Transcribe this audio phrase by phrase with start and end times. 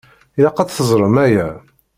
[0.37, 1.47] Ilaq ad t-teẓṛem aya.